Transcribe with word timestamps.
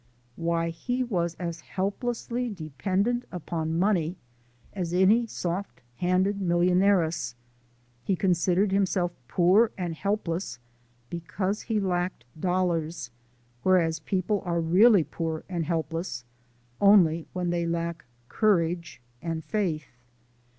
Why, 0.35 0.69
he 0.69 1.03
was 1.03 1.35
as 1.35 1.59
helplessly, 1.59 2.49
dependent 2.49 3.25
upon 3.31 3.77
money 3.77 4.17
as 4.73 4.95
any 4.95 5.27
soft 5.27 5.81
handed 5.97 6.39
millionairess. 6.39 7.35
He 8.03 8.15
considered 8.15 8.71
himself 8.71 9.11
poor 9.27 9.69
and 9.77 9.93
helpless 9.93 10.57
because 11.11 11.61
he 11.61 11.79
lacked 11.79 12.25
dollars, 12.39 13.11
whereas 13.61 13.99
people 13.99 14.41
are 14.43 14.59
really 14.59 15.03
poor 15.03 15.43
and 15.47 15.65
helpless 15.65 16.25
only 16.81 17.27
when 17.33 17.51
they 17.51 17.67
lack 17.67 18.05
courage 18.27 18.99
and 19.21 19.43
faith. 19.45 19.85